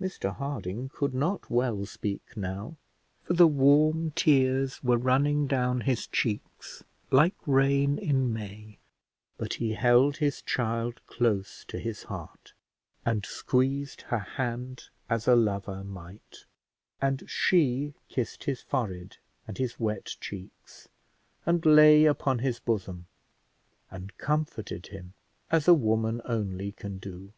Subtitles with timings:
[0.00, 2.74] Mr Harding could not well speak now,
[3.22, 8.78] for the warm tears were running down his cheeks like rain in May,
[9.38, 12.54] but he held his child close to his heart,
[13.06, 16.44] and squeezed her hand as a lover might,
[17.00, 20.88] and she kissed his forehead and his wet cheeks,
[21.46, 23.06] and lay upon his bosom,
[23.92, 25.14] and comforted him
[25.52, 27.32] as a woman only can do.